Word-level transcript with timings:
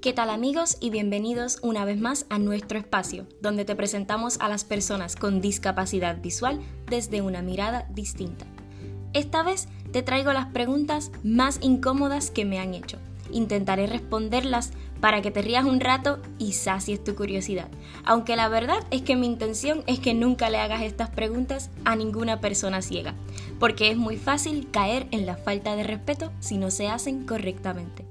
¿Qué 0.00 0.14
tal 0.14 0.30
amigos 0.30 0.78
y 0.80 0.88
bienvenidos 0.88 1.58
una 1.60 1.84
vez 1.84 2.00
más 2.00 2.24
a 2.30 2.38
nuestro 2.38 2.78
espacio, 2.78 3.26
donde 3.42 3.66
te 3.66 3.76
presentamos 3.76 4.40
a 4.40 4.48
las 4.48 4.64
personas 4.64 5.14
con 5.14 5.42
discapacidad 5.42 6.22
visual 6.22 6.58
desde 6.88 7.20
una 7.20 7.42
mirada 7.42 7.86
distinta? 7.90 8.46
Esta 9.12 9.42
vez 9.42 9.68
te 9.92 10.02
traigo 10.02 10.32
las 10.32 10.46
preguntas 10.46 11.12
más 11.22 11.58
incómodas 11.60 12.30
que 12.30 12.46
me 12.46 12.58
han 12.58 12.72
hecho. 12.72 12.96
Intentaré 13.30 13.86
responderlas 13.86 14.72
para 15.02 15.20
que 15.20 15.30
te 15.30 15.42
rías 15.42 15.66
un 15.66 15.80
rato 15.80 16.18
y 16.38 16.52
sacies 16.52 17.04
tu 17.04 17.14
curiosidad. 17.14 17.68
Aunque 18.02 18.36
la 18.36 18.48
verdad 18.48 18.82
es 18.90 19.02
que 19.02 19.16
mi 19.16 19.26
intención 19.26 19.84
es 19.86 20.00
que 20.00 20.14
nunca 20.14 20.48
le 20.48 20.60
hagas 20.60 20.80
estas 20.80 21.10
preguntas 21.10 21.68
a 21.84 21.94
ninguna 21.94 22.40
persona 22.40 22.80
ciega, 22.80 23.14
porque 23.58 23.90
es 23.90 23.98
muy 23.98 24.16
fácil 24.16 24.70
caer 24.70 25.08
en 25.10 25.26
la 25.26 25.36
falta 25.36 25.76
de 25.76 25.82
respeto 25.82 26.32
si 26.40 26.56
no 26.56 26.70
se 26.70 26.88
hacen 26.88 27.26
correctamente. 27.26 28.09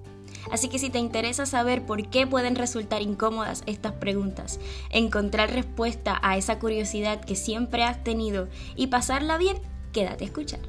Así 0.52 0.70
que 0.70 0.80
si 0.80 0.90
te 0.90 1.00
interesa 1.00 1.46
saber 1.46 1.86
por 1.86 2.10
qué 2.10 2.28
pueden 2.28 2.56
resultar 2.56 3.02
incómodas 3.02 3.64
estas 3.66 3.94
preguntas, 3.94 4.60
encontrar 4.90 5.52
respuesta 5.52 6.20
a 6.22 6.38
esa 6.38 6.60
curiosidad 6.60 7.24
que 7.24 7.36
siempre 7.36 7.84
has 7.84 8.04
tenido 8.04 8.48
y 8.76 8.88
pasarla 8.88 9.38
bien, 9.38 9.58
quédate 9.92 10.24
a 10.24 10.28
escuchar. 10.28 10.60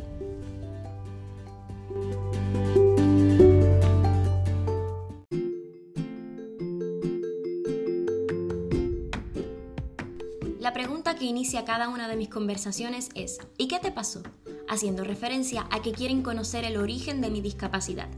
La 10.58 10.74
pregunta 10.74 11.16
que 11.16 11.24
inicia 11.24 11.64
cada 11.64 11.88
una 11.88 12.06
de 12.06 12.16
mis 12.16 12.28
conversaciones 12.28 13.08
es, 13.14 13.38
¿y 13.58 13.66
qué 13.66 13.80
te 13.80 13.90
pasó? 13.90 14.22
Haciendo 14.68 15.02
referencia 15.02 15.66
a 15.70 15.82
que 15.82 15.92
quieren 15.92 16.22
conocer 16.22 16.64
el 16.64 16.76
origen 16.76 17.20
de 17.20 17.30
mi 17.30 17.40
discapacidad. 17.40 18.08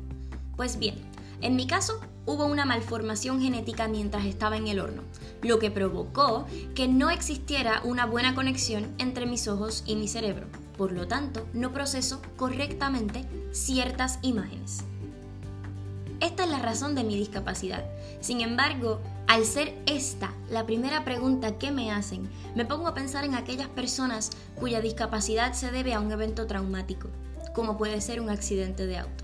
Pues 0.56 0.78
bien, 0.78 0.96
en 1.42 1.56
mi 1.56 1.66
caso, 1.66 2.00
hubo 2.24 2.46
una 2.46 2.64
malformación 2.64 3.40
genética 3.40 3.88
mientras 3.88 4.26
estaba 4.26 4.56
en 4.56 4.68
el 4.68 4.78
horno, 4.78 5.02
lo 5.42 5.58
que 5.58 5.72
provocó 5.72 6.46
que 6.74 6.86
no 6.86 7.10
existiera 7.10 7.80
una 7.82 8.06
buena 8.06 8.34
conexión 8.36 8.94
entre 8.98 9.26
mis 9.26 9.48
ojos 9.48 9.82
y 9.84 9.96
mi 9.96 10.06
cerebro. 10.06 10.46
Por 10.78 10.92
lo 10.92 11.08
tanto, 11.08 11.46
no 11.52 11.72
proceso 11.72 12.22
correctamente 12.36 13.24
ciertas 13.50 14.20
imágenes. 14.22 14.84
Esta 16.20 16.44
es 16.44 16.50
la 16.50 16.60
razón 16.60 16.94
de 16.94 17.02
mi 17.02 17.16
discapacidad. 17.16 17.84
Sin 18.20 18.40
embargo, 18.40 19.00
al 19.26 19.44
ser 19.44 19.76
esta 19.86 20.32
la 20.48 20.64
primera 20.64 21.04
pregunta 21.04 21.58
que 21.58 21.72
me 21.72 21.90
hacen, 21.90 22.30
me 22.54 22.64
pongo 22.64 22.86
a 22.86 22.94
pensar 22.94 23.24
en 23.24 23.34
aquellas 23.34 23.66
personas 23.66 24.30
cuya 24.54 24.80
discapacidad 24.80 25.54
se 25.54 25.72
debe 25.72 25.94
a 25.94 26.00
un 26.00 26.12
evento 26.12 26.46
traumático, 26.46 27.08
como 27.52 27.76
puede 27.76 28.00
ser 28.00 28.20
un 28.20 28.30
accidente 28.30 28.86
de 28.86 28.98
auto. 28.98 29.21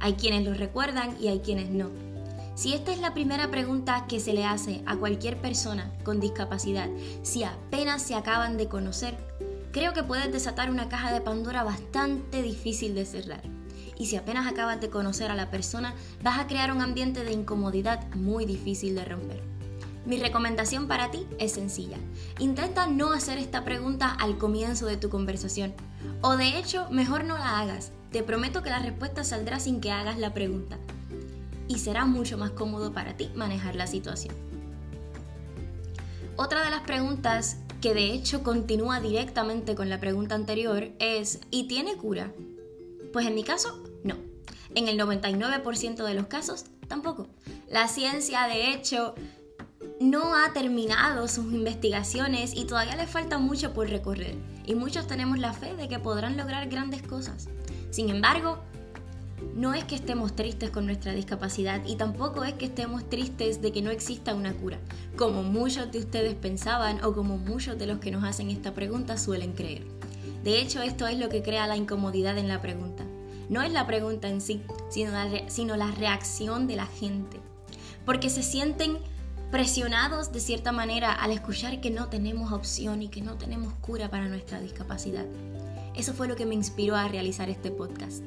Hay 0.00 0.14
quienes 0.14 0.44
lo 0.44 0.54
recuerdan 0.54 1.16
y 1.20 1.28
hay 1.28 1.40
quienes 1.40 1.70
no. 1.70 1.90
Si 2.54 2.72
esta 2.72 2.90
es 2.90 3.00
la 3.00 3.12
primera 3.12 3.50
pregunta 3.50 4.06
que 4.08 4.18
se 4.18 4.32
le 4.32 4.44
hace 4.44 4.82
a 4.86 4.96
cualquier 4.96 5.36
persona 5.36 5.92
con 6.04 6.20
discapacidad, 6.20 6.88
si 7.22 7.44
apenas 7.44 8.02
se 8.02 8.14
acaban 8.14 8.56
de 8.56 8.66
conocer, 8.66 9.14
creo 9.72 9.92
que 9.92 10.02
puedes 10.02 10.32
desatar 10.32 10.70
una 10.70 10.88
caja 10.88 11.12
de 11.12 11.20
Pandora 11.20 11.64
bastante 11.64 12.42
difícil 12.42 12.94
de 12.94 13.04
cerrar. 13.04 13.42
Y 13.98 14.06
si 14.06 14.16
apenas 14.16 14.46
acabas 14.46 14.80
de 14.80 14.88
conocer 14.88 15.30
a 15.30 15.34
la 15.34 15.50
persona, 15.50 15.94
vas 16.22 16.38
a 16.38 16.46
crear 16.46 16.72
un 16.72 16.80
ambiente 16.80 17.24
de 17.24 17.32
incomodidad 17.32 18.06
muy 18.14 18.46
difícil 18.46 18.94
de 18.94 19.04
romper. 19.04 19.42
Mi 20.06 20.18
recomendación 20.18 20.86
para 20.86 21.10
ti 21.10 21.26
es 21.38 21.52
sencilla. 21.52 21.98
Intenta 22.38 22.86
no 22.86 23.12
hacer 23.12 23.38
esta 23.38 23.64
pregunta 23.64 24.10
al 24.10 24.38
comienzo 24.38 24.86
de 24.86 24.96
tu 24.96 25.10
conversación. 25.10 25.74
O 26.22 26.36
de 26.36 26.58
hecho, 26.58 26.88
mejor 26.90 27.24
no 27.24 27.36
la 27.36 27.58
hagas. 27.58 27.92
Te 28.16 28.22
prometo 28.22 28.62
que 28.62 28.70
la 28.70 28.78
respuesta 28.78 29.24
saldrá 29.24 29.60
sin 29.60 29.78
que 29.78 29.92
hagas 29.92 30.18
la 30.18 30.32
pregunta. 30.32 30.78
Y 31.68 31.80
será 31.80 32.06
mucho 32.06 32.38
más 32.38 32.50
cómodo 32.50 32.94
para 32.94 33.14
ti 33.14 33.30
manejar 33.34 33.76
la 33.76 33.86
situación. 33.86 34.34
Otra 36.36 36.64
de 36.64 36.70
las 36.70 36.80
preguntas 36.80 37.58
que 37.82 37.92
de 37.92 38.14
hecho 38.14 38.42
continúa 38.42 39.00
directamente 39.00 39.74
con 39.74 39.90
la 39.90 40.00
pregunta 40.00 40.34
anterior 40.34 40.92
es 40.98 41.40
¿y 41.50 41.68
tiene 41.68 41.98
cura? 41.98 42.32
Pues 43.12 43.26
en 43.26 43.34
mi 43.34 43.44
caso, 43.44 43.84
no. 44.02 44.16
En 44.74 44.88
el 44.88 44.98
99% 44.98 46.02
de 46.02 46.14
los 46.14 46.26
casos, 46.26 46.64
tampoco. 46.88 47.28
La 47.68 47.86
ciencia, 47.86 48.48
de 48.48 48.70
hecho, 48.70 49.14
no 50.00 50.34
ha 50.34 50.54
terminado 50.54 51.28
sus 51.28 51.52
investigaciones 51.52 52.54
y 52.56 52.64
todavía 52.64 52.96
le 52.96 53.06
falta 53.06 53.36
mucho 53.36 53.74
por 53.74 53.90
recorrer. 53.90 54.36
Y 54.64 54.74
muchos 54.74 55.06
tenemos 55.06 55.38
la 55.38 55.52
fe 55.52 55.76
de 55.76 55.86
que 55.86 55.98
podrán 55.98 56.38
lograr 56.38 56.70
grandes 56.70 57.02
cosas. 57.02 57.50
Sin 57.90 58.10
embargo, 58.10 58.58
no 59.54 59.74
es 59.74 59.84
que 59.84 59.94
estemos 59.94 60.34
tristes 60.34 60.70
con 60.70 60.86
nuestra 60.86 61.12
discapacidad 61.12 61.84
y 61.86 61.96
tampoco 61.96 62.44
es 62.44 62.54
que 62.54 62.66
estemos 62.66 63.08
tristes 63.08 63.62
de 63.62 63.72
que 63.72 63.82
no 63.82 63.90
exista 63.90 64.34
una 64.34 64.52
cura, 64.52 64.78
como 65.16 65.42
muchos 65.42 65.90
de 65.92 65.98
ustedes 65.98 66.34
pensaban 66.34 67.04
o 67.04 67.12
como 67.12 67.38
muchos 67.38 67.78
de 67.78 67.86
los 67.86 67.98
que 67.98 68.10
nos 68.10 68.24
hacen 68.24 68.50
esta 68.50 68.74
pregunta 68.74 69.16
suelen 69.16 69.52
creer. 69.52 69.84
De 70.44 70.60
hecho, 70.60 70.82
esto 70.82 71.06
es 71.06 71.18
lo 71.18 71.28
que 71.28 71.42
crea 71.42 71.66
la 71.66 71.76
incomodidad 71.76 72.38
en 72.38 72.48
la 72.48 72.62
pregunta. 72.62 73.04
No 73.48 73.62
es 73.62 73.72
la 73.72 73.86
pregunta 73.86 74.28
en 74.28 74.40
sí, 74.40 74.62
sino 74.90 75.76
la, 75.76 75.90
reacción 75.92 76.66
de 76.66 76.76
la 76.76 76.86
gente. 76.86 77.38
Porque 78.04 78.30
se 78.30 78.42
sienten 78.42 78.98
presionados 79.50 80.32
de 80.32 80.40
cierta 80.40 80.72
manera 80.72 81.12
al 81.12 81.30
escuchar 81.30 81.80
que 81.80 81.90
no 81.90 82.08
tenemos 82.08 82.52
opción 82.52 83.02
y 83.02 83.08
que 83.08 83.22
no 83.22 83.34
tenemos 83.34 83.72
cura 83.74 84.10
para 84.10 84.28
nuestra 84.28 84.60
discapacidad. 84.60 85.24
Eso 85.96 86.12
fue 86.12 86.28
lo 86.28 86.36
que 86.36 86.46
me 86.46 86.54
inspiró 86.54 86.96
a 86.96 87.08
realizar 87.08 87.48
este 87.48 87.70
podcast. 87.70 88.26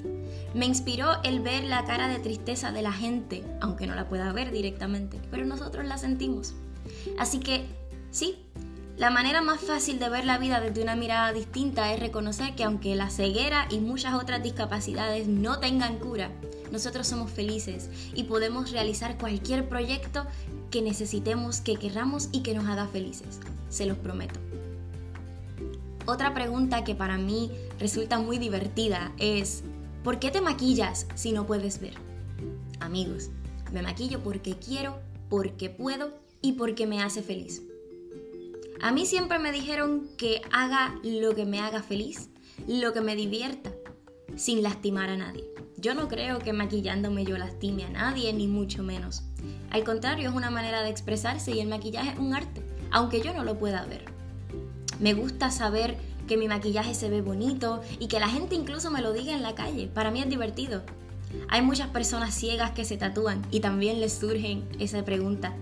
Me 0.53 0.65
inspiró 0.65 1.21
el 1.23 1.39
ver 1.39 1.63
la 1.63 1.85
cara 1.85 2.07
de 2.07 2.19
tristeza 2.19 2.71
de 2.71 2.81
la 2.81 2.91
gente, 2.91 3.43
aunque 3.61 3.87
no 3.87 3.95
la 3.95 4.09
pueda 4.09 4.33
ver 4.33 4.51
directamente, 4.51 5.19
pero 5.29 5.45
nosotros 5.45 5.85
la 5.85 5.97
sentimos. 5.97 6.53
Así 7.17 7.39
que, 7.39 7.65
sí, 8.11 8.37
la 8.97 9.11
manera 9.11 9.41
más 9.41 9.61
fácil 9.61 9.99
de 9.99 10.09
ver 10.09 10.25
la 10.25 10.37
vida 10.37 10.59
desde 10.59 10.81
una 10.81 10.95
mirada 10.95 11.31
distinta 11.31 11.93
es 11.93 11.99
reconocer 11.99 12.55
que 12.55 12.63
aunque 12.63 12.95
la 12.95 13.09
ceguera 13.09 13.67
y 13.69 13.79
muchas 13.79 14.15
otras 14.15 14.43
discapacidades 14.43 15.27
no 15.27 15.59
tengan 15.59 15.99
cura, 15.99 16.31
nosotros 16.71 17.07
somos 17.07 17.31
felices 17.31 17.89
y 18.13 18.23
podemos 18.23 18.71
realizar 18.71 19.17
cualquier 19.17 19.69
proyecto 19.69 20.25
que 20.69 20.81
necesitemos, 20.81 21.61
que 21.61 21.77
querramos 21.77 22.29
y 22.31 22.41
que 22.41 22.53
nos 22.53 22.67
haga 22.67 22.87
felices. 22.87 23.39
Se 23.69 23.85
los 23.85 23.97
prometo. 23.97 24.48
Otra 26.09 26.33
pregunta 26.33 26.83
que 26.83 26.95
para 26.95 27.19
mí 27.19 27.51
resulta 27.77 28.17
muy 28.17 28.39
divertida 28.39 29.13
es, 29.19 29.61
¿por 30.03 30.17
qué 30.17 30.31
te 30.31 30.41
maquillas 30.41 31.05
si 31.13 31.33
no 31.33 31.45
puedes 31.45 31.79
ver? 31.79 31.93
Amigos, 32.79 33.29
me 33.71 33.83
maquillo 33.83 34.19
porque 34.23 34.55
quiero, 34.55 34.97
porque 35.29 35.69
puedo 35.69 36.11
y 36.41 36.53
porque 36.53 36.87
me 36.87 37.03
hace 37.03 37.21
feliz. 37.21 37.61
A 38.81 38.91
mí 38.91 39.05
siempre 39.05 39.37
me 39.37 39.51
dijeron 39.51 40.09
que 40.17 40.41
haga 40.51 40.99
lo 41.03 41.35
que 41.35 41.45
me 41.45 41.59
haga 41.59 41.83
feliz, 41.83 42.31
lo 42.67 42.91
que 42.91 43.01
me 43.01 43.15
divierta, 43.15 43.71
sin 44.35 44.63
lastimar 44.63 45.11
a 45.11 45.17
nadie. 45.17 45.45
Yo 45.77 45.93
no 45.93 46.07
creo 46.07 46.39
que 46.39 46.53
maquillándome 46.53 47.23
yo 47.23 47.37
lastime 47.37 47.83
a 47.83 47.89
nadie, 47.89 48.33
ni 48.33 48.47
mucho 48.47 48.81
menos. 48.81 49.25
Al 49.69 49.83
contrario, 49.83 50.29
es 50.29 50.35
una 50.35 50.49
manera 50.49 50.81
de 50.81 50.89
expresarse 50.89 51.51
y 51.51 51.59
el 51.59 51.67
maquillaje 51.67 52.13
es 52.13 52.17
un 52.17 52.33
arte, 52.33 52.63
aunque 52.89 53.21
yo 53.21 53.31
no 53.31 53.43
lo 53.43 53.59
pueda 53.59 53.85
ver. 53.85 54.18
Me 54.99 55.13
gusta 55.13 55.49
saber 55.49 55.97
que 56.27 56.37
mi 56.37 56.47
maquillaje 56.47 56.93
se 56.93 57.09
ve 57.09 57.21
bonito 57.21 57.81
y 57.99 58.07
que 58.07 58.19
la 58.19 58.27
gente 58.27 58.55
incluso 58.55 58.91
me 58.91 59.01
lo 59.01 59.13
diga 59.13 59.33
en 59.33 59.43
la 59.43 59.55
calle. 59.55 59.87
Para 59.87 60.11
mí 60.11 60.21
es 60.21 60.29
divertido. 60.29 60.83
Hay 61.47 61.61
muchas 61.61 61.87
personas 61.87 62.35
ciegas 62.35 62.71
que 62.71 62.85
se 62.85 62.97
tatúan 62.97 63.41
y 63.49 63.61
también 63.61 63.99
les 63.99 64.13
surgen 64.13 64.67
esa 64.79 65.03
pregunta. 65.05 65.55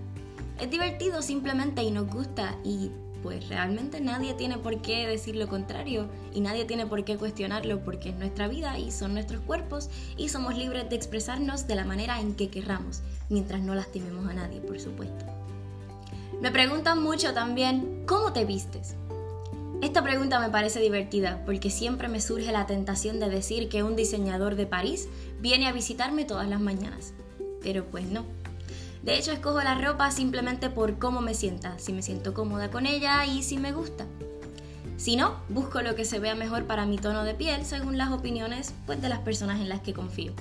Es 0.60 0.70
divertido 0.70 1.22
simplemente 1.22 1.82
y 1.82 1.90
nos 1.90 2.08
gusta 2.08 2.56
y 2.64 2.90
pues 3.22 3.48
realmente 3.48 4.00
nadie 4.00 4.34
tiene 4.34 4.58
por 4.58 4.80
qué 4.80 5.06
decir 5.06 5.36
lo 5.36 5.48
contrario 5.48 6.08
y 6.34 6.40
nadie 6.40 6.64
tiene 6.64 6.86
por 6.86 7.04
qué 7.04 7.16
cuestionarlo 7.16 7.84
porque 7.84 8.10
es 8.10 8.16
nuestra 8.16 8.48
vida 8.48 8.78
y 8.78 8.90
son 8.90 9.14
nuestros 9.14 9.40
cuerpos 9.40 9.90
y 10.16 10.28
somos 10.28 10.56
libres 10.56 10.88
de 10.88 10.96
expresarnos 10.96 11.66
de 11.66 11.74
la 11.74 11.84
manera 11.84 12.20
en 12.20 12.34
que 12.34 12.48
querramos, 12.48 13.02
mientras 13.28 13.60
no 13.60 13.74
lastimemos 13.74 14.28
a 14.28 14.34
nadie, 14.34 14.60
por 14.60 14.80
supuesto. 14.80 15.24
Me 16.40 16.50
preguntan 16.52 17.02
mucho 17.02 17.34
también, 17.34 18.04
¿cómo 18.06 18.32
te 18.32 18.44
vistes? 18.44 18.94
Esta 19.80 20.02
pregunta 20.02 20.40
me 20.40 20.50
parece 20.50 20.80
divertida 20.80 21.40
porque 21.46 21.70
siempre 21.70 22.08
me 22.08 22.20
surge 22.20 22.50
la 22.50 22.66
tentación 22.66 23.20
de 23.20 23.28
decir 23.28 23.68
que 23.68 23.84
un 23.84 23.94
diseñador 23.94 24.56
de 24.56 24.66
París 24.66 25.08
viene 25.40 25.68
a 25.68 25.72
visitarme 25.72 26.24
todas 26.24 26.48
las 26.48 26.60
mañanas. 26.60 27.12
Pero 27.62 27.84
pues 27.84 28.06
no. 28.06 28.24
De 29.04 29.16
hecho, 29.16 29.30
escojo 29.30 29.62
la 29.62 29.76
ropa 29.76 30.10
simplemente 30.10 30.68
por 30.68 30.98
cómo 30.98 31.20
me 31.20 31.32
sienta, 31.32 31.78
si 31.78 31.92
me 31.92 32.02
siento 32.02 32.34
cómoda 32.34 32.72
con 32.72 32.86
ella 32.86 33.24
y 33.24 33.44
si 33.44 33.56
me 33.56 33.70
gusta. 33.70 34.04
Si 34.96 35.14
no, 35.14 35.36
busco 35.48 35.80
lo 35.80 35.94
que 35.94 36.04
se 36.04 36.18
vea 36.18 36.34
mejor 36.34 36.64
para 36.64 36.84
mi 36.84 36.98
tono 36.98 37.22
de 37.22 37.34
piel 37.34 37.64
según 37.64 37.98
las 37.98 38.10
opiniones 38.10 38.74
pues, 38.84 39.00
de 39.00 39.08
las 39.08 39.20
personas 39.20 39.60
en 39.60 39.68
las 39.68 39.80
que 39.80 39.94
confío. 39.94 40.32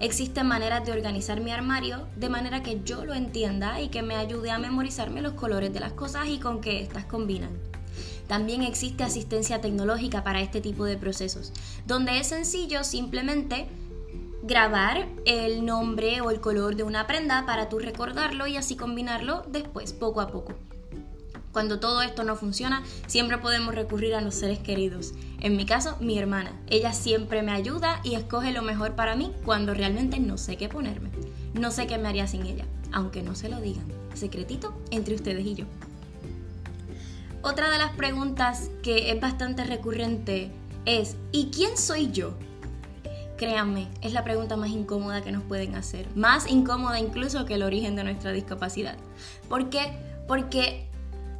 Existen 0.00 0.46
maneras 0.46 0.86
de 0.86 0.92
organizar 0.92 1.42
mi 1.42 1.50
armario 1.50 2.08
de 2.16 2.30
manera 2.30 2.62
que 2.62 2.80
yo 2.82 3.04
lo 3.04 3.12
entienda 3.12 3.82
y 3.82 3.88
que 3.88 4.02
me 4.02 4.16
ayude 4.16 4.50
a 4.50 4.58
memorizarme 4.58 5.20
los 5.20 5.34
colores 5.34 5.74
de 5.74 5.80
las 5.80 5.92
cosas 5.92 6.28
y 6.28 6.38
con 6.38 6.62
qué 6.62 6.80
estas 6.80 7.04
combinan. 7.04 7.73
También 8.26 8.62
existe 8.62 9.04
asistencia 9.04 9.60
tecnológica 9.60 10.24
para 10.24 10.40
este 10.40 10.60
tipo 10.60 10.84
de 10.84 10.96
procesos, 10.96 11.52
donde 11.86 12.18
es 12.18 12.28
sencillo 12.28 12.84
simplemente 12.84 13.66
grabar 14.42 15.08
el 15.24 15.64
nombre 15.64 16.20
o 16.20 16.30
el 16.30 16.40
color 16.40 16.76
de 16.76 16.82
una 16.82 17.06
prenda 17.06 17.46
para 17.46 17.68
tú 17.68 17.78
recordarlo 17.78 18.46
y 18.46 18.56
así 18.56 18.76
combinarlo 18.76 19.42
después, 19.48 19.92
poco 19.92 20.20
a 20.20 20.28
poco. 20.28 20.54
Cuando 21.54 21.78
todo 21.78 22.02
esto 22.02 22.24
no 22.24 22.34
funciona, 22.34 22.82
siempre 23.06 23.38
podemos 23.38 23.76
recurrir 23.76 24.16
a 24.16 24.20
los 24.20 24.34
seres 24.34 24.58
queridos. 24.58 25.14
En 25.40 25.56
mi 25.56 25.64
caso, 25.64 25.96
mi 26.00 26.18
hermana. 26.18 26.60
Ella 26.68 26.92
siempre 26.92 27.42
me 27.42 27.52
ayuda 27.52 28.00
y 28.02 28.16
escoge 28.16 28.52
lo 28.52 28.62
mejor 28.62 28.96
para 28.96 29.14
mí 29.14 29.32
cuando 29.44 29.72
realmente 29.72 30.18
no 30.18 30.36
sé 30.36 30.56
qué 30.56 30.68
ponerme. 30.68 31.10
No 31.54 31.70
sé 31.70 31.86
qué 31.86 31.96
me 31.96 32.08
haría 32.08 32.26
sin 32.26 32.44
ella, 32.44 32.64
aunque 32.90 33.22
no 33.22 33.36
se 33.36 33.48
lo 33.48 33.60
digan. 33.60 33.86
Secretito 34.14 34.74
entre 34.90 35.14
ustedes 35.14 35.46
y 35.46 35.54
yo. 35.54 35.64
Otra 37.44 37.70
de 37.70 37.76
las 37.76 37.90
preguntas 37.94 38.70
que 38.82 39.10
es 39.10 39.20
bastante 39.20 39.64
recurrente 39.64 40.50
es, 40.86 41.16
¿y 41.30 41.50
quién 41.50 41.76
soy 41.76 42.10
yo? 42.10 42.32
Créanme, 43.36 43.90
es 44.00 44.14
la 44.14 44.24
pregunta 44.24 44.56
más 44.56 44.70
incómoda 44.70 45.20
que 45.20 45.30
nos 45.30 45.42
pueden 45.42 45.74
hacer. 45.74 46.06
Más 46.14 46.50
incómoda 46.50 46.98
incluso 46.98 47.44
que 47.44 47.56
el 47.56 47.62
origen 47.62 47.96
de 47.96 48.04
nuestra 48.04 48.32
discapacidad. 48.32 48.96
¿Por 49.46 49.68
qué? 49.68 49.92
Porque 50.26 50.88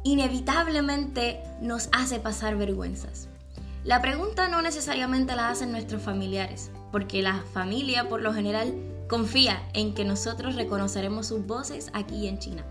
inevitablemente 0.03 1.41
nos 1.59 1.89
hace 1.91 2.19
pasar 2.19 2.55
vergüenzas. 2.55 3.27
La 3.83 3.99
pregunta 3.99 4.47
no 4.47 4.61
necesariamente 4.61 5.35
la 5.35 5.49
hacen 5.49 5.71
nuestros 5.71 6.03
familiares, 6.03 6.69
porque 6.91 7.23
la 7.23 7.43
familia 7.51 8.07
por 8.07 8.21
lo 8.21 8.31
general 8.31 8.75
confía 9.09 9.67
en 9.73 9.95
que 9.95 10.05
nosotros 10.05 10.53
reconoceremos 10.53 11.25
sus 11.25 11.47
voces 11.47 11.89
aquí 11.93 12.27
en 12.27 12.37
China. 12.37 12.63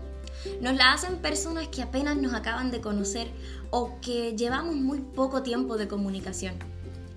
Nos 0.61 0.75
la 0.75 0.93
hacen 0.93 1.17
personas 1.17 1.67
que 1.67 1.81
apenas 1.81 2.17
nos 2.17 2.33
acaban 2.33 2.71
de 2.71 2.81
conocer 2.81 3.27
o 3.71 3.99
que 4.01 4.35
llevamos 4.35 4.75
muy 4.75 4.99
poco 4.99 5.43
tiempo 5.43 5.77
de 5.77 5.87
comunicación. 5.87 6.55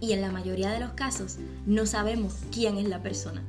Y 0.00 0.12
en 0.12 0.20
la 0.20 0.30
mayoría 0.30 0.70
de 0.70 0.80
los 0.80 0.92
casos 0.92 1.36
no 1.66 1.86
sabemos 1.86 2.34
quién 2.52 2.78
es 2.78 2.88
la 2.88 3.02
persona. 3.02 3.42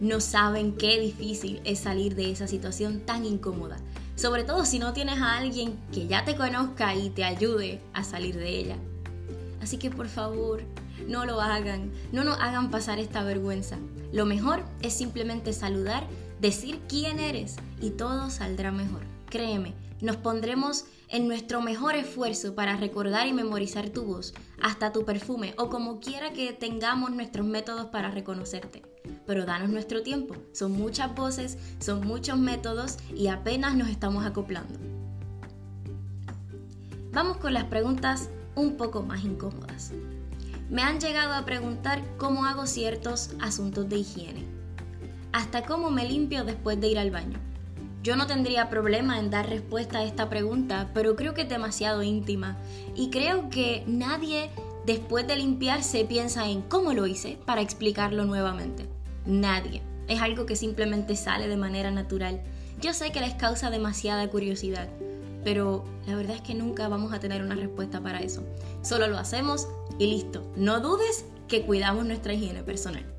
No 0.00 0.20
saben 0.20 0.76
qué 0.76 1.00
difícil 1.00 1.60
es 1.64 1.80
salir 1.80 2.14
de 2.14 2.30
esa 2.30 2.46
situación 2.46 3.00
tan 3.00 3.24
incómoda. 3.24 3.76
Sobre 4.14 4.44
todo 4.44 4.64
si 4.64 4.78
no 4.78 4.92
tienes 4.92 5.20
a 5.20 5.36
alguien 5.36 5.78
que 5.92 6.06
ya 6.06 6.24
te 6.24 6.36
conozca 6.36 6.94
y 6.94 7.10
te 7.10 7.24
ayude 7.24 7.80
a 7.92 8.04
salir 8.04 8.36
de 8.36 8.58
ella. 8.58 8.76
Así 9.60 9.76
que 9.76 9.90
por 9.90 10.08
favor, 10.08 10.62
no 11.06 11.24
lo 11.24 11.40
hagan, 11.40 11.90
no 12.12 12.24
nos 12.24 12.38
hagan 12.38 12.70
pasar 12.70 12.98
esta 12.98 13.22
vergüenza. 13.22 13.76
Lo 14.12 14.24
mejor 14.24 14.62
es 14.82 14.94
simplemente 14.94 15.52
saludar, 15.52 16.06
decir 16.40 16.80
quién 16.88 17.18
eres 17.18 17.56
y 17.80 17.90
todo 17.90 18.30
saldrá 18.30 18.72
mejor. 18.72 19.17
Créeme, 19.30 19.74
nos 20.00 20.16
pondremos 20.16 20.86
en 21.08 21.28
nuestro 21.28 21.60
mejor 21.60 21.96
esfuerzo 21.96 22.54
para 22.54 22.76
recordar 22.76 23.26
y 23.26 23.32
memorizar 23.32 23.90
tu 23.90 24.04
voz, 24.04 24.32
hasta 24.62 24.92
tu 24.92 25.04
perfume 25.04 25.54
o 25.58 25.68
como 25.68 26.00
quiera 26.00 26.32
que 26.32 26.52
tengamos 26.52 27.10
nuestros 27.10 27.46
métodos 27.46 27.86
para 27.86 28.10
reconocerte. 28.10 28.82
Pero 29.26 29.44
danos 29.44 29.68
nuestro 29.68 30.02
tiempo, 30.02 30.34
son 30.52 30.72
muchas 30.72 31.14
voces, 31.14 31.58
son 31.78 32.06
muchos 32.06 32.38
métodos 32.38 32.96
y 33.14 33.26
apenas 33.26 33.74
nos 33.76 33.88
estamos 33.88 34.24
acoplando. 34.24 34.78
Vamos 37.12 37.36
con 37.36 37.52
las 37.52 37.64
preguntas 37.64 38.30
un 38.54 38.76
poco 38.76 39.02
más 39.02 39.24
incómodas. 39.24 39.92
Me 40.70 40.82
han 40.82 41.00
llegado 41.00 41.34
a 41.34 41.44
preguntar 41.44 42.02
cómo 42.16 42.46
hago 42.46 42.66
ciertos 42.66 43.30
asuntos 43.40 43.88
de 43.88 43.98
higiene, 43.98 44.44
hasta 45.32 45.64
cómo 45.64 45.90
me 45.90 46.06
limpio 46.06 46.44
después 46.44 46.80
de 46.80 46.88
ir 46.88 46.98
al 46.98 47.10
baño. 47.10 47.38
Yo 48.08 48.16
no 48.16 48.26
tendría 48.26 48.70
problema 48.70 49.18
en 49.18 49.28
dar 49.28 49.50
respuesta 49.50 49.98
a 49.98 50.02
esta 50.02 50.30
pregunta, 50.30 50.88
pero 50.94 51.14
creo 51.14 51.34
que 51.34 51.42
es 51.42 51.48
demasiado 51.50 52.02
íntima 52.02 52.56
y 52.96 53.10
creo 53.10 53.50
que 53.50 53.84
nadie 53.86 54.48
después 54.86 55.26
de 55.26 55.36
limpiarse 55.36 56.06
piensa 56.06 56.48
en 56.48 56.62
cómo 56.62 56.94
lo 56.94 57.06
hice 57.06 57.36
para 57.44 57.60
explicarlo 57.60 58.24
nuevamente. 58.24 58.86
Nadie. 59.26 59.82
Es 60.06 60.22
algo 60.22 60.46
que 60.46 60.56
simplemente 60.56 61.16
sale 61.16 61.48
de 61.48 61.58
manera 61.58 61.90
natural. 61.90 62.40
Yo 62.80 62.94
sé 62.94 63.12
que 63.12 63.20
les 63.20 63.34
causa 63.34 63.68
demasiada 63.68 64.26
curiosidad, 64.28 64.88
pero 65.44 65.84
la 66.06 66.16
verdad 66.16 66.36
es 66.36 66.40
que 66.40 66.54
nunca 66.54 66.88
vamos 66.88 67.12
a 67.12 67.20
tener 67.20 67.42
una 67.42 67.56
respuesta 67.56 68.00
para 68.00 68.20
eso. 68.20 68.42
Solo 68.80 69.08
lo 69.08 69.18
hacemos 69.18 69.68
y 69.98 70.06
listo. 70.06 70.50
No 70.56 70.80
dudes 70.80 71.26
que 71.46 71.60
cuidamos 71.60 72.06
nuestra 72.06 72.32
higiene 72.32 72.62
personal 72.62 73.17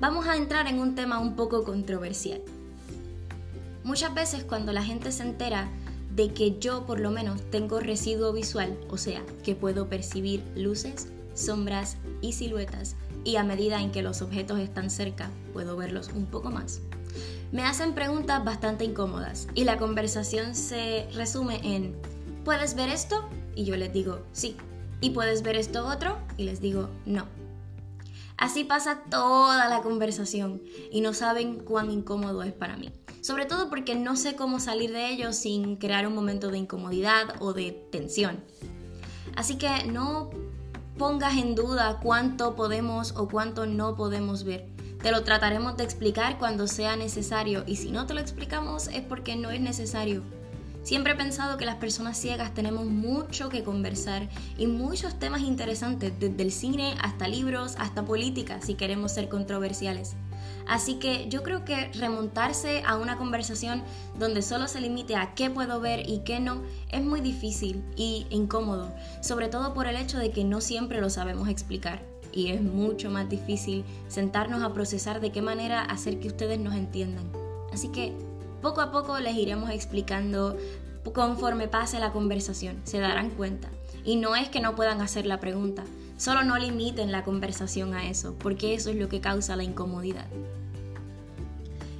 vamos 0.00 0.26
a 0.26 0.36
entrar 0.36 0.66
en 0.66 0.78
un 0.78 0.94
tema 0.94 1.18
un 1.18 1.36
poco 1.36 1.64
controversial. 1.64 2.40
Muchas 3.84 4.14
veces 4.14 4.44
cuando 4.44 4.72
la 4.72 4.82
gente 4.82 5.12
se 5.12 5.22
entera 5.22 5.68
de 6.14 6.32
que 6.32 6.58
yo 6.58 6.86
por 6.86 6.98
lo 6.98 7.10
menos 7.10 7.42
tengo 7.50 7.78
residuo 7.78 8.32
visual, 8.32 8.76
o 8.88 8.96
sea, 8.96 9.22
que 9.44 9.54
puedo 9.54 9.88
percibir 9.88 10.42
luces, 10.56 11.08
sombras 11.34 11.96
y 12.20 12.32
siluetas, 12.32 12.96
y 13.22 13.36
a 13.36 13.44
medida 13.44 13.80
en 13.80 13.92
que 13.92 14.02
los 14.02 14.22
objetos 14.22 14.58
están 14.58 14.90
cerca, 14.90 15.30
puedo 15.52 15.76
verlos 15.76 16.10
un 16.14 16.26
poco 16.26 16.50
más. 16.50 16.80
Me 17.52 17.62
hacen 17.62 17.94
preguntas 17.94 18.44
bastante 18.44 18.84
incómodas 18.84 19.46
y 19.54 19.64
la 19.64 19.78
conversación 19.78 20.54
se 20.54 21.08
resume 21.14 21.60
en, 21.62 21.94
¿puedes 22.44 22.74
ver 22.74 22.88
esto? 22.88 23.28
Y 23.54 23.64
yo 23.64 23.76
les 23.76 23.92
digo, 23.92 24.20
sí. 24.32 24.56
¿Y 25.00 25.10
puedes 25.10 25.42
ver 25.42 25.56
esto 25.56 25.86
otro? 25.86 26.18
Y 26.36 26.44
les 26.44 26.60
digo, 26.60 26.88
no. 27.04 27.26
Así 28.36 28.64
pasa 28.64 29.02
toda 29.10 29.68
la 29.68 29.80
conversación 29.80 30.62
y 30.90 31.00
no 31.00 31.14
saben 31.14 31.58
cuán 31.60 31.90
incómodo 31.90 32.42
es 32.42 32.52
para 32.52 32.76
mí. 32.76 32.92
Sobre 33.22 33.46
todo 33.46 33.70
porque 33.70 33.94
no 33.94 34.14
sé 34.16 34.36
cómo 34.36 34.60
salir 34.60 34.92
de 34.92 35.10
ello 35.10 35.32
sin 35.32 35.76
crear 35.76 36.06
un 36.06 36.14
momento 36.14 36.50
de 36.50 36.58
incomodidad 36.58 37.34
o 37.40 37.54
de 37.54 37.72
tensión. 37.90 38.44
Así 39.34 39.56
que 39.56 39.84
no 39.86 40.30
pongas 40.98 41.36
en 41.36 41.54
duda 41.54 41.98
cuánto 42.02 42.56
podemos 42.56 43.14
o 43.16 43.28
cuánto 43.28 43.66
no 43.66 43.96
podemos 43.96 44.44
ver. 44.44 44.68
Te 45.02 45.10
lo 45.10 45.24
trataremos 45.24 45.76
de 45.76 45.84
explicar 45.84 46.38
cuando 46.38 46.66
sea 46.66 46.96
necesario 46.96 47.64
y 47.66 47.76
si 47.76 47.90
no 47.90 48.06
te 48.06 48.14
lo 48.14 48.20
explicamos 48.20 48.88
es 48.88 49.02
porque 49.02 49.36
no 49.36 49.50
es 49.50 49.60
necesario. 49.60 50.22
Siempre 50.86 51.14
he 51.14 51.16
pensado 51.16 51.56
que 51.56 51.64
las 51.64 51.78
personas 51.78 52.16
ciegas 52.16 52.54
tenemos 52.54 52.84
mucho 52.84 53.48
que 53.48 53.64
conversar 53.64 54.28
y 54.56 54.68
muchos 54.68 55.18
temas 55.18 55.40
interesantes, 55.40 56.12
desde 56.20 56.40
el 56.44 56.52
cine 56.52 56.94
hasta 57.02 57.26
libros, 57.26 57.74
hasta 57.80 58.04
política, 58.04 58.60
si 58.60 58.74
queremos 58.74 59.10
ser 59.10 59.28
controversiales. 59.28 60.14
Así 60.68 61.00
que 61.00 61.28
yo 61.28 61.42
creo 61.42 61.64
que 61.64 61.90
remontarse 61.94 62.84
a 62.86 62.98
una 62.98 63.18
conversación 63.18 63.82
donde 64.16 64.42
solo 64.42 64.68
se 64.68 64.80
limite 64.80 65.16
a 65.16 65.34
qué 65.34 65.50
puedo 65.50 65.80
ver 65.80 66.08
y 66.08 66.20
qué 66.20 66.38
no 66.38 66.62
es 66.92 67.02
muy 67.02 67.20
difícil 67.20 67.82
y 67.96 68.28
incómodo, 68.30 68.94
sobre 69.20 69.48
todo 69.48 69.74
por 69.74 69.88
el 69.88 69.96
hecho 69.96 70.18
de 70.18 70.30
que 70.30 70.44
no 70.44 70.60
siempre 70.60 71.00
lo 71.00 71.10
sabemos 71.10 71.48
explicar. 71.48 72.00
Y 72.32 72.52
es 72.52 72.62
mucho 72.62 73.10
más 73.10 73.28
difícil 73.28 73.84
sentarnos 74.06 74.62
a 74.62 74.72
procesar 74.72 75.20
de 75.20 75.32
qué 75.32 75.42
manera 75.42 75.82
hacer 75.82 76.20
que 76.20 76.28
ustedes 76.28 76.60
nos 76.60 76.76
entiendan. 76.76 77.28
Así 77.72 77.88
que 77.88 78.14
poco 78.62 78.80
a 78.80 78.90
poco 78.90 79.18
les 79.18 79.36
iremos 79.36 79.70
explicando 79.70 80.56
conforme 81.12 81.68
pase 81.68 82.00
la 82.00 82.12
conversación, 82.12 82.80
se 82.84 82.98
darán 82.98 83.30
cuenta. 83.30 83.68
Y 84.04 84.16
no 84.16 84.36
es 84.36 84.48
que 84.48 84.60
no 84.60 84.74
puedan 84.74 85.00
hacer 85.00 85.26
la 85.26 85.40
pregunta, 85.40 85.84
solo 86.16 86.42
no 86.42 86.58
limiten 86.58 87.12
la 87.12 87.24
conversación 87.24 87.94
a 87.94 88.08
eso, 88.08 88.34
porque 88.38 88.74
eso 88.74 88.90
es 88.90 88.96
lo 88.96 89.08
que 89.08 89.20
causa 89.20 89.56
la 89.56 89.64
incomodidad. 89.64 90.26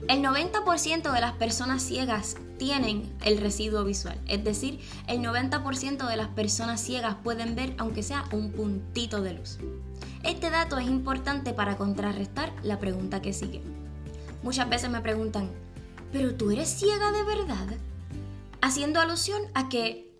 El 0.08 0.22
90% 0.22 1.12
de 1.12 1.20
las 1.20 1.32
personas 1.32 1.82
ciegas 1.82 2.36
tienen 2.58 3.12
el 3.24 3.38
residuo 3.38 3.84
visual, 3.84 4.18
es 4.28 4.44
decir, 4.44 4.78
el 5.08 5.18
90% 5.18 6.08
de 6.08 6.16
las 6.16 6.28
personas 6.28 6.80
ciegas 6.80 7.16
pueden 7.24 7.56
ver 7.56 7.74
aunque 7.76 8.04
sea 8.04 8.24
un 8.30 8.52
puntito 8.52 9.20
de 9.20 9.34
luz. 9.34 9.58
Este 10.22 10.50
dato 10.50 10.78
es 10.78 10.86
importante 10.86 11.52
para 11.52 11.76
contrarrestar 11.76 12.52
la 12.62 12.78
pregunta 12.78 13.20
que 13.20 13.32
sigue. 13.32 13.62
Muchas 14.44 14.68
veces 14.68 14.90
me 14.90 15.00
preguntan, 15.00 15.50
¿pero 16.12 16.34
tú 16.34 16.50
eres 16.50 16.68
ciega 16.68 17.12
de 17.12 17.24
verdad? 17.24 17.66
Haciendo 18.60 19.00
alusión 19.00 19.42
a 19.54 19.68
que, 19.68 20.12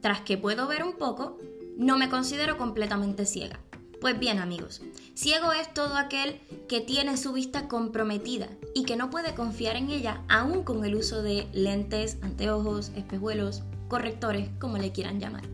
tras 0.00 0.20
que 0.20 0.38
puedo 0.38 0.66
ver 0.66 0.82
un 0.84 0.94
poco, 0.94 1.38
no 1.76 1.98
me 1.98 2.08
considero 2.08 2.58
completamente 2.58 3.26
ciega. 3.26 3.60
Pues 4.00 4.18
bien 4.18 4.40
amigos, 4.40 4.82
ciego 5.14 5.52
es 5.52 5.72
todo 5.72 5.96
aquel 5.96 6.40
que 6.68 6.80
tiene 6.80 7.16
su 7.16 7.32
vista 7.32 7.68
comprometida 7.68 8.48
y 8.74 8.82
que 8.84 8.96
no 8.96 9.10
puede 9.10 9.34
confiar 9.34 9.76
en 9.76 9.90
ella 9.90 10.22
aún 10.28 10.64
con 10.64 10.84
el 10.84 10.96
uso 10.96 11.22
de 11.22 11.46
lentes, 11.52 12.18
anteojos, 12.22 12.90
espejuelos, 12.96 13.62
correctores, 13.86 14.48
como 14.58 14.78
le 14.78 14.90
quieran 14.90 15.20
llamar. 15.20 15.44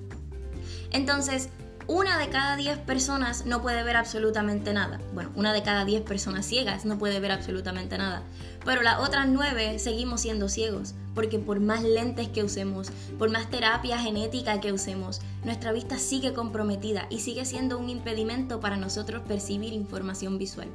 Entonces, 0.93 1.51
una 1.89 2.19
de 2.19 2.29
cada 2.29 2.55
10 2.57 2.81
personas 2.81 3.47
no 3.47 3.63
puede 3.63 3.83
ver 3.83 3.97
absolutamente 3.97 4.75
nada. 4.75 5.01
Bueno, 5.15 5.31
una 5.35 5.55
de 5.55 5.63
cada 5.63 5.87
10 5.87 6.03
personas 6.03 6.45
ciegas 6.45 6.85
no 6.85 6.99
puede 6.99 7.19
ver 7.19 7.33
absolutamente 7.33 7.97
nada. 7.97 8.23
Pero 8.63 8.83
las 8.83 9.01
otras 9.01 9.27
9 9.27 9.79
seguimos 9.79 10.21
siendo 10.21 10.51
ciegos, 10.51 10.95
porque 11.15 11.39
por 11.39 11.61
más 11.61 11.83
lentes 11.83 12.29
que 12.29 12.45
usemos, 12.45 12.91
por 13.19 13.31
más 13.31 13.49
terapia 13.49 13.99
genética 13.99 14.61
que 14.61 14.71
usemos, 14.71 15.23
nuestra 15.45 15.73
vista 15.73 15.99
sigue 15.99 16.35
comprometida 16.35 17.07
y 17.09 17.21
sigue 17.21 17.47
siendo 17.47 17.79
un 17.79 17.89
impedimento 17.89 18.61
para 18.61 18.77
nosotros 18.77 19.23
percibir 19.27 19.73
información 19.73 20.37
visual. 20.37 20.69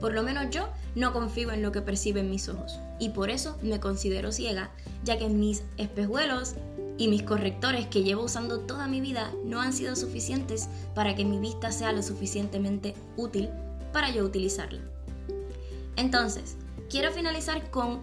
Por 0.00 0.12
lo 0.12 0.22
menos 0.22 0.50
yo 0.50 0.68
no 0.94 1.14
confío 1.14 1.50
en 1.50 1.62
lo 1.62 1.72
que 1.72 1.80
perciben 1.80 2.30
mis 2.30 2.46
ojos 2.50 2.78
y 2.98 3.08
por 3.08 3.30
eso 3.30 3.56
me 3.62 3.80
considero 3.80 4.32
ciega, 4.32 4.70
ya 5.02 5.16
que 5.16 5.30
mis 5.30 5.62
espejuelos 5.78 6.56
y 6.98 7.08
mis 7.08 7.22
correctores 7.22 7.86
que 7.86 8.02
llevo 8.02 8.24
usando 8.24 8.60
toda 8.60 8.88
mi 8.88 9.00
vida 9.00 9.32
no 9.44 9.60
han 9.60 9.72
sido 9.72 9.96
suficientes 9.96 10.68
para 10.94 11.14
que 11.14 11.24
mi 11.24 11.38
vista 11.38 11.70
sea 11.70 11.92
lo 11.92 12.02
suficientemente 12.02 12.94
útil 13.16 13.48
para 13.92 14.10
yo 14.10 14.24
utilizarla. 14.24 14.80
Entonces, 15.96 16.56
quiero 16.90 17.12
finalizar 17.12 17.70
con 17.70 18.00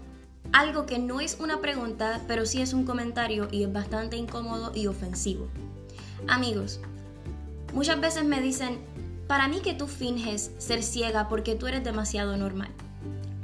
algo 0.54 0.86
que 0.86 0.98
no 0.98 1.20
es 1.20 1.38
una 1.40 1.60
pregunta, 1.60 2.22
pero 2.28 2.46
sí 2.46 2.62
es 2.62 2.74
un 2.74 2.86
comentario 2.86 3.48
y 3.52 3.64
es 3.64 3.72
bastante 3.72 4.16
incómodo 4.16 4.72
y 4.74 4.88
ofensivo. 4.88 5.48
Amigos, 6.28 6.80
muchas 7.74 8.00
veces 8.00 8.24
me 8.24 8.42
dicen, 8.42 8.80
para 9.28 9.48
mí 9.48 9.60
que 9.60 9.74
tú 9.74 9.88
finges 9.88 10.52
ser 10.58 10.84
ciega 10.84 11.28
porque 11.28 11.56
tú 11.56 11.68
eres 11.68 11.84
demasiado 11.84 12.38
normal. 12.38 12.70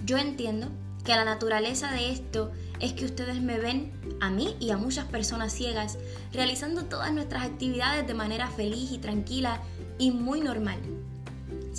Yo 0.05 0.17
entiendo 0.17 0.67
que 1.03 1.15
la 1.15 1.25
naturaleza 1.25 1.91
de 1.91 2.11
esto 2.11 2.51
es 2.79 2.93
que 2.93 3.05
ustedes 3.05 3.41
me 3.41 3.59
ven 3.59 3.91
a 4.21 4.29
mí 4.29 4.55
y 4.59 4.69
a 4.69 4.77
muchas 4.77 5.05
personas 5.05 5.51
ciegas 5.51 5.97
realizando 6.31 6.85
todas 6.85 7.11
nuestras 7.11 7.43
actividades 7.43 8.07
de 8.07 8.13
manera 8.13 8.47
feliz 8.47 8.91
y 8.91 8.99
tranquila 8.99 9.61
y 9.97 10.11
muy 10.11 10.39
normal. 10.39 10.79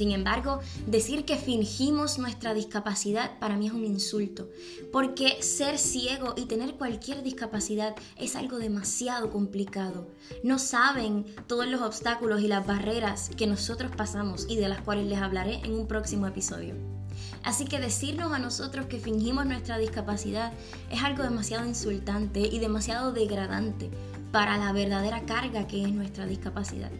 Sin 0.02 0.10
embargo, 0.10 0.58
decir 0.88 1.24
que 1.24 1.36
fingimos 1.36 2.18
nuestra 2.18 2.54
discapacidad 2.54 3.38
para 3.38 3.56
mí 3.56 3.68
es 3.68 3.72
un 3.72 3.84
insulto, 3.84 4.50
porque 4.90 5.40
ser 5.44 5.78
ciego 5.78 6.34
y 6.36 6.46
tener 6.46 6.74
cualquier 6.74 7.22
discapacidad 7.22 7.94
es 8.16 8.34
algo 8.34 8.58
demasiado 8.58 9.30
complicado. 9.30 10.08
No 10.42 10.58
saben 10.58 11.24
todos 11.46 11.68
los 11.68 11.82
obstáculos 11.82 12.40
y 12.40 12.48
las 12.48 12.66
barreras 12.66 13.30
que 13.36 13.46
nosotros 13.46 13.92
pasamos 13.96 14.46
y 14.48 14.56
de 14.56 14.68
las 14.68 14.80
cuales 14.80 15.06
les 15.06 15.20
hablaré 15.20 15.60
en 15.62 15.72
un 15.72 15.86
próximo 15.86 16.26
episodio. 16.26 16.74
Así 17.44 17.64
que 17.66 17.78
decirnos 17.78 18.32
a 18.32 18.40
nosotros 18.40 18.86
que 18.86 18.98
fingimos 18.98 19.46
nuestra 19.46 19.78
discapacidad 19.78 20.52
es 20.90 21.00
algo 21.04 21.22
demasiado 21.22 21.64
insultante 21.64 22.40
y 22.40 22.58
demasiado 22.58 23.12
degradante 23.12 23.88
para 24.32 24.58
la 24.58 24.72
verdadera 24.72 25.20
carga 25.26 25.68
que 25.68 25.84
es 25.84 25.92
nuestra 25.92 26.26
discapacidad. 26.26 26.90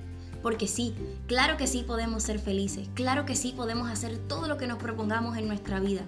Porque 0.42 0.66
sí, 0.66 0.94
claro 1.26 1.56
que 1.56 1.66
sí 1.66 1.84
podemos 1.86 2.22
ser 2.22 2.38
felices, 2.38 2.88
claro 2.94 3.24
que 3.24 3.36
sí 3.36 3.52
podemos 3.56 3.88
hacer 3.90 4.18
todo 4.18 4.48
lo 4.48 4.56
que 4.56 4.66
nos 4.66 4.78
propongamos 4.78 5.36
en 5.36 5.46
nuestra 5.46 5.80
vida. 5.80 6.02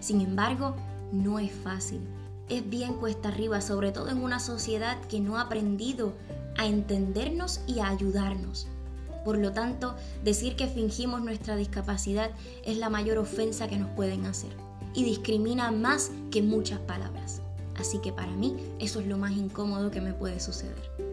Sin 0.00 0.20
embargo, 0.20 0.74
no 1.12 1.38
es 1.38 1.52
fácil. 1.52 2.00
Es 2.48 2.68
bien 2.68 2.94
cuesta 2.94 3.28
arriba, 3.28 3.60
sobre 3.60 3.92
todo 3.92 4.08
en 4.08 4.22
una 4.22 4.38
sociedad 4.38 5.00
que 5.02 5.20
no 5.20 5.38
ha 5.38 5.42
aprendido 5.42 6.12
a 6.56 6.66
entendernos 6.66 7.60
y 7.66 7.80
a 7.80 7.88
ayudarnos. 7.88 8.68
Por 9.24 9.38
lo 9.38 9.52
tanto, 9.52 9.94
decir 10.22 10.54
que 10.54 10.66
fingimos 10.66 11.22
nuestra 11.22 11.56
discapacidad 11.56 12.30
es 12.64 12.76
la 12.76 12.90
mayor 12.90 13.16
ofensa 13.16 13.68
que 13.68 13.78
nos 13.78 13.90
pueden 13.90 14.26
hacer 14.26 14.50
y 14.94 15.04
discrimina 15.04 15.70
más 15.72 16.10
que 16.30 16.42
muchas 16.42 16.78
palabras. 16.80 17.40
Así 17.76 17.98
que 17.98 18.12
para 18.12 18.32
mí 18.32 18.56
eso 18.78 19.00
es 19.00 19.06
lo 19.06 19.18
más 19.18 19.32
incómodo 19.32 19.90
que 19.90 20.00
me 20.00 20.12
puede 20.12 20.38
suceder. 20.40 21.03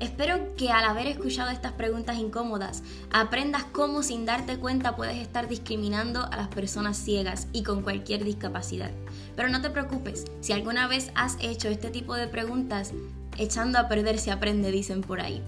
Espero 0.00 0.56
que 0.56 0.70
al 0.70 0.86
haber 0.86 1.06
escuchado 1.06 1.50
estas 1.50 1.72
preguntas 1.72 2.16
incómodas 2.16 2.82
aprendas 3.12 3.64
cómo 3.64 4.02
sin 4.02 4.24
darte 4.24 4.56
cuenta 4.56 4.96
puedes 4.96 5.18
estar 5.18 5.46
discriminando 5.46 6.24
a 6.24 6.36
las 6.36 6.48
personas 6.48 6.96
ciegas 6.96 7.48
y 7.52 7.64
con 7.64 7.82
cualquier 7.82 8.24
discapacidad. 8.24 8.90
Pero 9.36 9.50
no 9.50 9.60
te 9.60 9.68
preocupes, 9.68 10.24
si 10.40 10.54
alguna 10.54 10.88
vez 10.88 11.10
has 11.14 11.36
hecho 11.40 11.68
este 11.68 11.90
tipo 11.90 12.14
de 12.14 12.28
preguntas, 12.28 12.92
echando 13.36 13.78
a 13.78 13.88
perder 13.88 14.18
se 14.18 14.30
aprende, 14.30 14.70
dicen 14.70 15.02
por 15.02 15.20
ahí. 15.20 15.42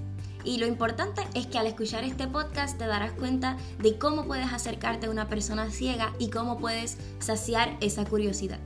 Y 0.44 0.58
lo 0.58 0.66
importante 0.66 1.22
es 1.32 1.46
que 1.46 1.56
al 1.56 1.66
escuchar 1.66 2.04
este 2.04 2.26
podcast 2.26 2.76
te 2.76 2.86
darás 2.86 3.12
cuenta 3.12 3.56
de 3.78 3.96
cómo 3.96 4.26
puedes 4.26 4.52
acercarte 4.52 5.06
a 5.06 5.10
una 5.10 5.28
persona 5.28 5.70
ciega 5.70 6.12
y 6.18 6.28
cómo 6.28 6.58
puedes 6.58 6.98
saciar 7.20 7.74
esa 7.80 8.04
curiosidad. 8.04 8.58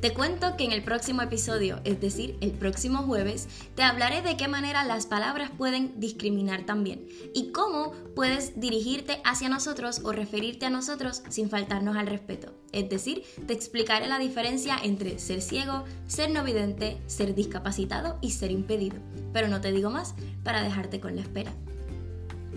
Te 0.00 0.12
cuento 0.12 0.58
que 0.58 0.64
en 0.64 0.72
el 0.72 0.82
próximo 0.82 1.22
episodio, 1.22 1.80
es 1.84 2.00
decir, 2.00 2.36
el 2.42 2.50
próximo 2.50 2.98
jueves, 2.98 3.48
te 3.74 3.82
hablaré 3.82 4.20
de 4.20 4.36
qué 4.36 4.46
manera 4.46 4.84
las 4.84 5.06
palabras 5.06 5.50
pueden 5.56 5.98
discriminar 5.98 6.66
también 6.66 7.06
y 7.34 7.50
cómo 7.50 7.92
puedes 8.14 8.60
dirigirte 8.60 9.22
hacia 9.24 9.48
nosotros 9.48 10.02
o 10.04 10.12
referirte 10.12 10.66
a 10.66 10.70
nosotros 10.70 11.22
sin 11.30 11.48
faltarnos 11.48 11.96
al 11.96 12.08
respeto. 12.08 12.52
Es 12.72 12.90
decir, 12.90 13.22
te 13.46 13.54
explicaré 13.54 14.06
la 14.06 14.18
diferencia 14.18 14.76
entre 14.82 15.18
ser 15.18 15.40
ciego, 15.40 15.84
ser 16.06 16.30
no 16.30 16.44
vidente, 16.44 16.98
ser 17.06 17.34
discapacitado 17.34 18.18
y 18.20 18.32
ser 18.32 18.50
impedido. 18.50 18.98
Pero 19.32 19.48
no 19.48 19.62
te 19.62 19.72
digo 19.72 19.90
más 19.90 20.14
para 20.44 20.62
dejarte 20.62 21.00
con 21.00 21.16
la 21.16 21.22
espera. 21.22 21.54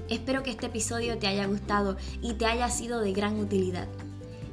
Espero 0.10 0.44
que 0.44 0.52
este 0.52 0.66
episodio 0.66 1.18
te 1.20 1.28
haya 1.28 1.46
gustado 1.46 1.96
y 2.22 2.34
te 2.34 2.48
haya 2.48 2.70
sido 2.70 3.00
de 3.00 3.14
gran 3.14 3.40
utilidad. 3.40 3.88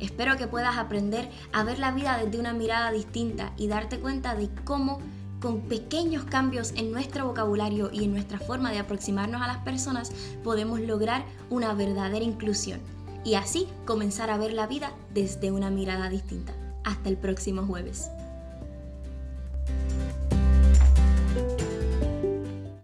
Espero 0.00 0.36
que 0.36 0.46
puedas 0.46 0.76
aprender 0.76 1.30
a 1.52 1.64
ver 1.64 1.78
la 1.78 1.92
vida 1.92 2.18
desde 2.22 2.38
una 2.38 2.52
mirada 2.52 2.90
distinta 2.90 3.52
y 3.56 3.68
darte 3.68 3.98
cuenta 3.98 4.34
de 4.34 4.48
cómo 4.64 4.98
con 5.40 5.62
pequeños 5.62 6.24
cambios 6.24 6.72
en 6.76 6.90
nuestro 6.90 7.26
vocabulario 7.26 7.90
y 7.92 8.04
en 8.04 8.12
nuestra 8.12 8.38
forma 8.38 8.72
de 8.72 8.78
aproximarnos 8.78 9.42
a 9.42 9.46
las 9.46 9.58
personas 9.58 10.10
podemos 10.42 10.80
lograr 10.80 11.24
una 11.50 11.74
verdadera 11.74 12.24
inclusión 12.24 12.80
y 13.24 13.34
así 13.34 13.68
comenzar 13.84 14.30
a 14.30 14.38
ver 14.38 14.52
la 14.52 14.66
vida 14.66 14.92
desde 15.12 15.50
una 15.50 15.70
mirada 15.70 16.08
distinta. 16.08 16.54
Hasta 16.84 17.08
el 17.08 17.16
próximo 17.16 17.66
jueves. 17.66 18.08